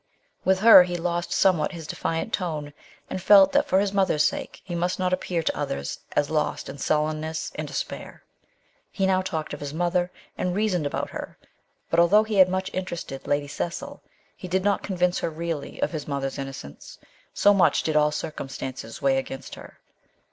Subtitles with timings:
[0.43, 2.73] With her he lost somewhat his defiant tone,
[3.07, 6.69] and felt that for his mother's sake he must not appear to others as lost
[6.69, 8.23] in sullenness and despair.
[8.89, 10.09] He now talked of his mother,
[10.39, 11.37] and reasoned about her;
[11.91, 14.01] but although he much interested Lady Cecil,
[14.35, 16.97] he did not convince her really of his mother's innocence,
[17.31, 19.77] so much did all circumstances weigh against her.